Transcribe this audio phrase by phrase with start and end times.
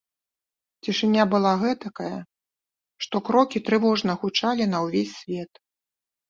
[0.85, 2.17] Цішыня была гэтакая,
[3.07, 5.51] што крокі трывожна гучалі на ўвесь свет.